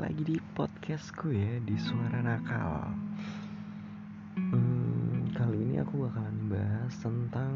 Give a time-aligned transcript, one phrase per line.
[0.00, 2.88] lagi di podcastku ya di Suara Nakal.
[4.32, 7.52] Hmm, kali ini aku bakalan bahas tentang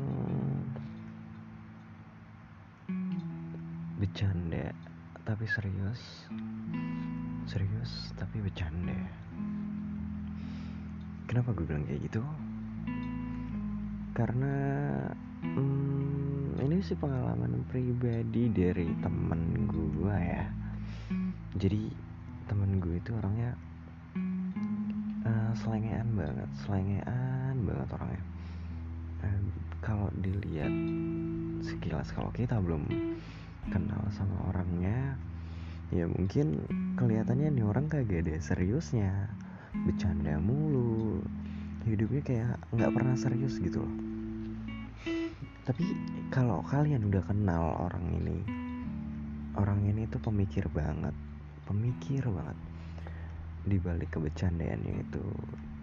[3.97, 4.77] bercanda
[5.25, 6.29] tapi serius,
[7.49, 9.01] serius tapi bercanda.
[11.25, 12.21] Kenapa gue bilang kayak gitu?
[14.13, 14.55] Karena
[15.41, 20.45] hmm, ini sih pengalaman pribadi dari temen gue ya
[21.55, 21.87] jadi
[22.45, 23.57] temen gue itu orangnya
[25.25, 28.25] uh, selengean banget selengean banget orangnya.
[29.85, 30.73] Kalau dilihat
[31.61, 32.89] sekilas kalau kita belum
[33.69, 35.13] kenal sama orangnya
[35.93, 36.65] ya mungkin
[36.97, 39.29] kelihatannya nih orang kagak ada seriusnya.
[39.85, 41.21] Bercanda mulu.
[41.85, 43.95] Hidupnya kayak nggak pernah serius gitu loh.
[45.69, 45.85] Tapi
[46.33, 48.41] kalau kalian udah kenal orang ini
[49.61, 51.13] orang ini tuh pemikir banget
[51.65, 52.59] pemikir banget.
[53.65, 55.25] Di balik kebercandaannya itu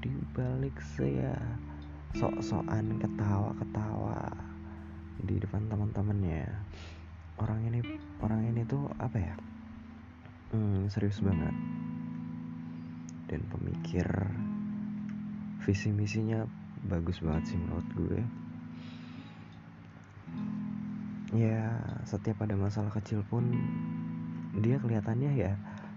[0.01, 1.33] di balik saya
[2.17, 4.33] sok-sokan ketawa-ketawa
[5.21, 6.45] di depan teman-temannya.
[7.41, 7.81] Orang ini
[8.21, 9.35] orang ini tuh apa ya?
[10.53, 11.53] Hmm, serius banget.
[13.29, 14.05] Dan pemikir
[15.61, 16.45] visi misinya
[16.85, 18.21] bagus banget sih menurut gue.
[21.31, 23.55] Ya setiap ada masalah kecil pun
[24.59, 25.55] dia kelihatannya ya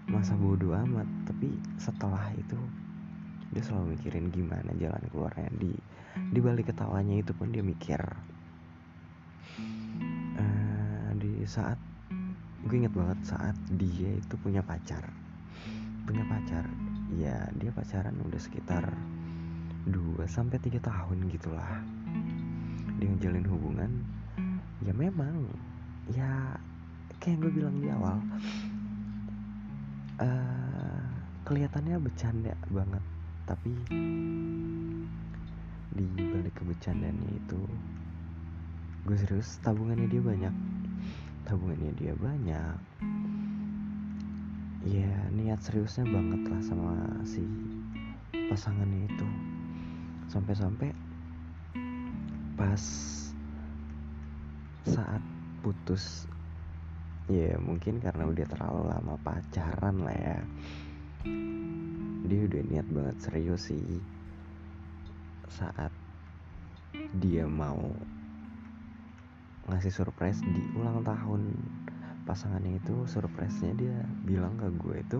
[0.09, 1.07] masa bodoh amat.
[1.25, 1.49] Tapi
[1.81, 2.57] setelah itu
[3.53, 5.49] dia selalu mikirin gimana jalan keluarnya.
[5.55, 5.71] Di
[6.15, 7.99] di balik ketawanya itu pun dia mikir
[10.39, 11.75] uh, di saat
[12.65, 15.05] gue inget banget saat dia itu punya pacar.
[16.05, 16.65] Punya pacar.
[17.15, 18.89] Ya dia pacaran udah sekitar
[19.85, 21.81] 2 sampai tiga tahun gitulah.
[22.97, 23.91] Dia ngejalin hubungan.
[24.81, 25.45] Ya memang.
[26.09, 26.57] Ya
[27.21, 28.21] kayak gue bilang di awal
[30.19, 31.03] uh,
[31.47, 33.03] kelihatannya bercanda banget.
[33.45, 33.71] Tapi
[35.95, 37.61] di balik kebercandaannya itu
[39.05, 40.55] gue serius tabungannya dia banyak.
[41.45, 42.77] Tabungannya dia banyak.
[44.85, 46.93] Ya niat seriusnya banget lah sama
[47.25, 47.45] si
[48.49, 49.27] pasangannya itu.
[50.29, 50.89] Sampai-sampai
[52.57, 52.83] pas
[54.85, 55.21] saat
[55.61, 56.29] putus
[57.25, 60.37] ya mungkin karena udah terlalu lama pacaran lah ya.
[62.25, 64.01] Dia udah niat banget serius sih.
[65.49, 65.93] Saat
[67.17, 67.81] dia mau
[69.65, 71.57] ngasih surprise di ulang tahun
[72.25, 75.19] pasangannya itu surprise-nya dia bilang ke gue itu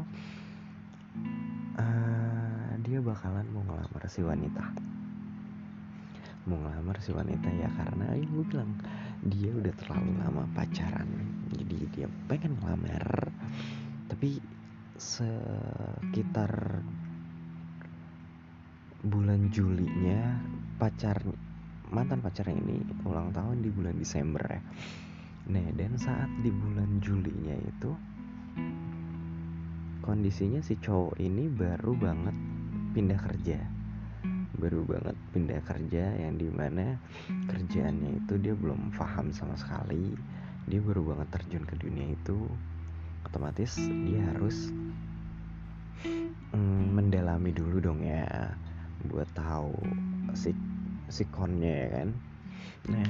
[1.78, 4.66] uh, dia bakalan mau ngelamar si wanita.
[6.46, 8.70] Mau ngelamar si wanita ya karena ya gue bilang
[9.26, 11.10] dia udah terlalu lama pacaran
[11.56, 13.34] jadi dia pengen ngelamar.
[14.06, 14.38] Tapi
[14.96, 16.82] sekitar
[19.06, 20.40] bulan Julinya
[20.82, 21.20] pacar
[21.94, 24.62] mantan pacarnya ini ulang tahun di bulan Desember ya.
[25.52, 27.92] Nah dan saat di bulan Julinya itu
[30.02, 32.36] kondisinya si cowok ini baru banget
[32.94, 33.60] pindah kerja
[34.56, 36.96] baru banget pindah kerja yang di mana
[37.52, 40.16] kerjaannya itu dia belum paham sama sekali.
[40.66, 42.50] Dia baru banget terjun ke dunia itu
[43.26, 44.74] otomatis dia harus
[46.54, 48.54] mm, mendalami dulu dong ya
[49.10, 49.74] buat tahu
[50.34, 50.56] si
[51.12, 52.10] sikonnya ya kan.
[52.90, 53.10] Nah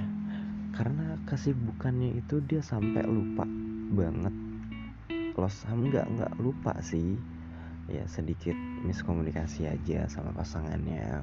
[0.76, 3.48] karena kesibukannya itu dia sampai lupa
[3.96, 4.34] banget.
[5.36, 7.35] Los nggak nggak lupa sih
[7.86, 11.22] ya sedikit miskomunikasi aja sama pasangannya.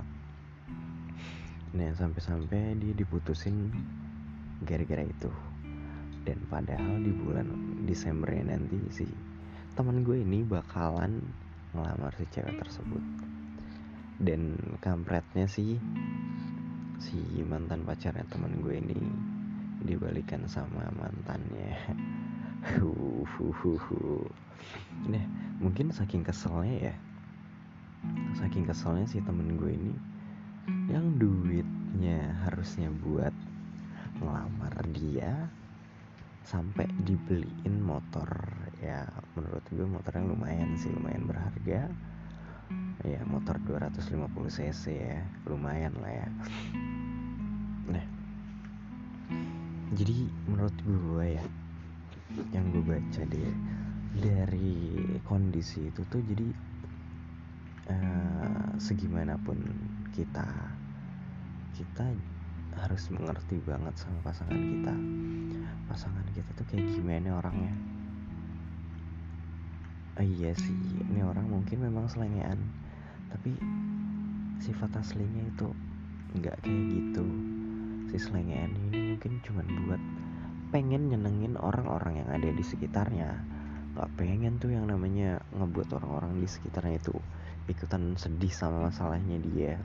[1.73, 3.73] Nah sampai-sampai dia diputusin
[4.63, 5.31] gara-gara itu.
[6.23, 7.51] Dan padahal di bulan
[7.83, 9.07] Desembernya nanti si
[9.75, 11.19] teman gue ini bakalan
[11.75, 13.03] ngelamar si cewek tersebut.
[14.23, 15.83] Dan kampretnya sih
[17.03, 18.99] si mantan pacarnya teman gue ini
[19.83, 21.75] dibalikan sama mantannya
[25.11, 25.25] nah
[25.59, 26.95] mungkin saking keselnya ya.
[28.39, 29.95] Saking keselnya si temen gue ini
[30.87, 33.35] yang duitnya harusnya buat
[34.23, 35.51] ngelamar dia
[36.47, 38.31] sampai dibeliin motor.
[38.83, 41.91] Ya menurut gue motornya lumayan sih lumayan berharga.
[43.03, 45.19] Ya motor 250 cc ya
[45.51, 46.29] lumayan lah ya.
[47.91, 48.07] Nah
[49.93, 51.45] jadi menurut gue ya
[52.83, 53.55] gue baca deh.
[54.19, 56.51] Dari kondisi itu tuh jadi
[57.95, 59.63] uh, segimanapun
[60.11, 60.43] kita
[61.79, 62.11] kita
[62.75, 64.95] harus mengerti banget sama pasangan kita.
[65.87, 67.71] Pasangan kita tuh kayak gimana orangnya?
[70.19, 70.75] Oh iya sih
[71.07, 72.59] ini orang mungkin memang selengean
[73.31, 73.55] tapi
[74.59, 75.71] sifat aslinya itu
[76.35, 77.25] nggak kayak gitu.
[78.11, 80.03] Si selengean ini mungkin cuma buat
[80.73, 83.37] pengen nyenengin orang-orang yang ada di sekitarnya.
[83.93, 87.13] Nggak pengen tuh yang namanya ngebuat orang-orang di sekitarnya itu
[87.69, 89.77] ikutan sedih sama masalahnya dia.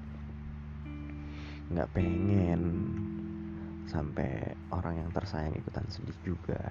[1.68, 2.62] Nggak pengen
[3.92, 6.64] sampai orang yang tersayang ikutan sedih juga.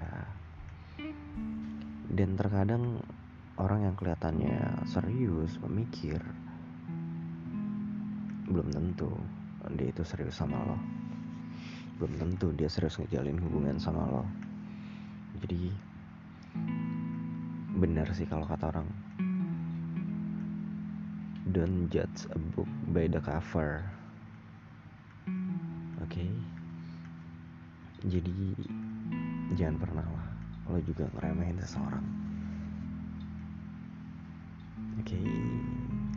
[2.09, 3.05] Dan terkadang
[3.61, 6.17] orang yang kelihatannya serius memikir
[8.47, 9.11] belum tentu
[9.75, 10.96] dia itu serius sama lo
[11.97, 14.23] belum tentu dia serius ngejalin hubungan sama lo.
[15.41, 15.73] Jadi
[17.77, 18.89] benar sih kalau kata orang
[21.53, 23.81] don't judge a book by the cover.
[26.05, 26.21] Oke?
[26.21, 26.31] Okay?
[28.05, 28.53] jadi
[29.57, 30.27] jangan pernah lah
[30.69, 32.05] lo juga ngeremehin seseorang.
[35.01, 35.29] Oke okay,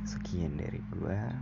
[0.05, 1.32] sekian dari gua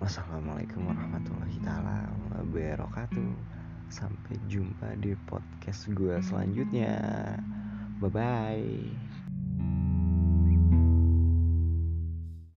[0.00, 3.44] wassalamualaikum warahmatullahi taala wabarakatuh.
[3.92, 6.96] Sampai jumpa di podcast gua selanjutnya.
[8.00, 9.19] Bye bye